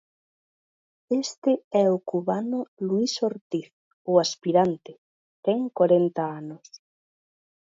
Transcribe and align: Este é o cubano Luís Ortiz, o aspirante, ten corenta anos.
Este 1.25 1.51
é 1.83 1.85
o 1.95 1.97
cubano 2.09 2.59
Luís 2.87 3.13
Ortiz, 3.29 3.67
o 4.11 4.13
aspirante, 4.25 4.91
ten 5.45 5.59
corenta 5.77 6.23
anos. 6.41 6.67